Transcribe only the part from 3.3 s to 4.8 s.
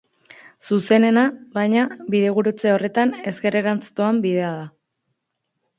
ezkerrerantz doan bidea da.